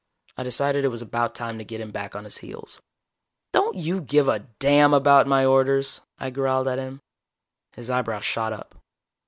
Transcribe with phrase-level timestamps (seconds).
[0.35, 2.81] I decided it was about time to get him back on his heels.
[3.53, 7.01] "Don't you give a damn about my orders?" I growled at him.
[7.73, 8.73] His eyebrows shot up.